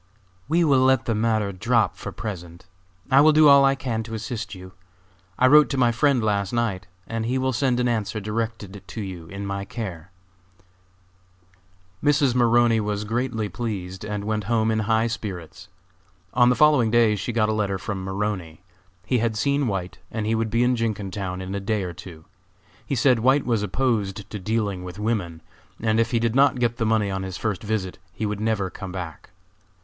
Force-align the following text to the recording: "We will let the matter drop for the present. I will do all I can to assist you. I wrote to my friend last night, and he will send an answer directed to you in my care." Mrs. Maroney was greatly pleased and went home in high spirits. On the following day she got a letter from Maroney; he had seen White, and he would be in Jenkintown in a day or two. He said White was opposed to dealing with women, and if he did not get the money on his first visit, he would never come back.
"We 0.49 0.63
will 0.63 0.79
let 0.79 1.05
the 1.05 1.13
matter 1.13 1.51
drop 1.51 1.95
for 1.95 2.09
the 2.09 2.13
present. 2.13 2.65
I 3.11 3.21
will 3.21 3.33
do 3.33 3.47
all 3.47 3.63
I 3.63 3.75
can 3.75 4.01
to 4.01 4.15
assist 4.15 4.55
you. 4.55 4.71
I 5.37 5.45
wrote 5.45 5.69
to 5.69 5.77
my 5.77 5.91
friend 5.91 6.23
last 6.23 6.51
night, 6.51 6.87
and 7.05 7.27
he 7.27 7.37
will 7.37 7.53
send 7.53 7.79
an 7.79 7.87
answer 7.87 8.19
directed 8.19 8.81
to 8.87 8.99
you 8.99 9.27
in 9.27 9.45
my 9.45 9.63
care." 9.63 10.11
Mrs. 12.03 12.33
Maroney 12.33 12.79
was 12.79 13.03
greatly 13.03 13.47
pleased 13.47 14.03
and 14.03 14.23
went 14.23 14.45
home 14.45 14.71
in 14.71 14.79
high 14.79 15.05
spirits. 15.05 15.67
On 16.33 16.49
the 16.49 16.55
following 16.55 16.89
day 16.89 17.15
she 17.15 17.31
got 17.31 17.47
a 17.47 17.53
letter 17.53 17.77
from 17.77 18.03
Maroney; 18.03 18.63
he 19.05 19.19
had 19.19 19.35
seen 19.37 19.67
White, 19.67 19.99
and 20.09 20.25
he 20.25 20.33
would 20.33 20.49
be 20.49 20.63
in 20.63 20.75
Jenkintown 20.75 21.43
in 21.43 21.53
a 21.53 21.59
day 21.59 21.83
or 21.83 21.93
two. 21.93 22.25
He 22.83 22.95
said 22.95 23.19
White 23.19 23.45
was 23.45 23.61
opposed 23.61 24.27
to 24.31 24.39
dealing 24.39 24.83
with 24.83 24.97
women, 24.97 25.43
and 25.79 25.99
if 25.99 26.09
he 26.09 26.17
did 26.17 26.33
not 26.33 26.57
get 26.59 26.77
the 26.77 26.87
money 26.89 27.11
on 27.11 27.21
his 27.21 27.37
first 27.37 27.61
visit, 27.61 27.99
he 28.11 28.25
would 28.25 28.39
never 28.41 28.71
come 28.71 28.91
back. 28.91 29.29